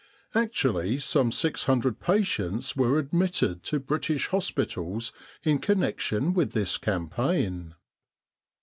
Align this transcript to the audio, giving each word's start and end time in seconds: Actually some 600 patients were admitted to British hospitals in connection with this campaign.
Actually 0.33 0.97
some 0.97 1.31
600 1.31 1.99
patients 1.99 2.75
were 2.75 2.97
admitted 2.97 3.61
to 3.61 3.79
British 3.79 4.29
hospitals 4.29 5.13
in 5.43 5.59
connection 5.59 6.33
with 6.33 6.53
this 6.53 6.79
campaign. 6.79 7.75